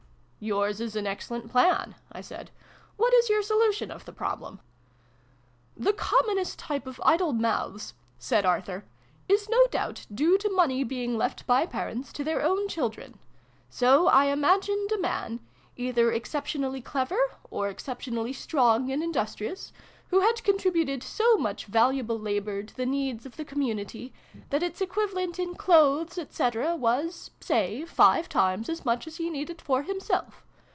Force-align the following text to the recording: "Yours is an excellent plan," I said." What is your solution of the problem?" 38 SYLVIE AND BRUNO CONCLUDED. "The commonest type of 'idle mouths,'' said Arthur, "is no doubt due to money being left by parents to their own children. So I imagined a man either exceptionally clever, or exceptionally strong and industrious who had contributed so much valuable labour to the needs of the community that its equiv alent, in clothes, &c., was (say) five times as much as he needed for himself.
"Yours 0.51 0.81
is 0.81 0.95
an 0.95 1.05
excellent 1.05 1.51
plan," 1.51 1.93
I 2.11 2.21
said." 2.21 2.49
What 2.97 3.13
is 3.13 3.29
your 3.29 3.43
solution 3.43 3.91
of 3.91 4.05
the 4.05 4.11
problem?" 4.11 4.55
38 5.77 5.77
SYLVIE 5.77 5.77
AND 5.77 5.83
BRUNO 5.83 5.85
CONCLUDED. 5.85 5.85
"The 5.85 6.01
commonest 6.33 6.59
type 6.59 6.87
of 6.87 7.01
'idle 7.05 7.33
mouths,'' 7.33 7.93
said 8.17 8.43
Arthur, 8.43 8.83
"is 9.29 9.49
no 9.49 9.67
doubt 9.67 10.07
due 10.11 10.39
to 10.39 10.49
money 10.49 10.83
being 10.83 11.15
left 11.15 11.45
by 11.45 11.67
parents 11.67 12.11
to 12.13 12.23
their 12.23 12.41
own 12.41 12.67
children. 12.67 13.19
So 13.69 14.07
I 14.07 14.25
imagined 14.31 14.91
a 14.91 14.97
man 14.97 15.41
either 15.77 16.11
exceptionally 16.11 16.81
clever, 16.81 17.19
or 17.51 17.69
exceptionally 17.69 18.33
strong 18.33 18.91
and 18.91 19.03
industrious 19.03 19.71
who 20.09 20.19
had 20.19 20.43
contributed 20.43 21.01
so 21.01 21.37
much 21.37 21.67
valuable 21.67 22.19
labour 22.19 22.61
to 22.63 22.75
the 22.75 22.85
needs 22.85 23.25
of 23.25 23.37
the 23.37 23.45
community 23.45 24.11
that 24.49 24.61
its 24.61 24.81
equiv 24.81 25.07
alent, 25.13 25.39
in 25.39 25.55
clothes, 25.55 26.19
&c., 26.29 26.43
was 26.75 27.31
(say) 27.39 27.85
five 27.85 28.27
times 28.27 28.67
as 28.67 28.83
much 28.83 29.07
as 29.07 29.15
he 29.15 29.29
needed 29.29 29.61
for 29.61 29.83
himself. 29.83 30.43